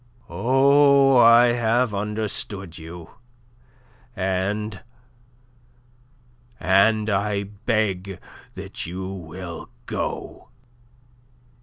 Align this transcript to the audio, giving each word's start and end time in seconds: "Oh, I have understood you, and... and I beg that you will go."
"Oh, 0.31 1.17
I 1.17 1.49
have 1.49 1.93
understood 1.93 2.79
you, 2.79 3.17
and... 4.15 4.79
and 6.59 7.07
I 7.07 7.43
beg 7.43 8.19
that 8.55 8.87
you 8.87 9.05
will 9.05 9.69
go." 9.85 10.49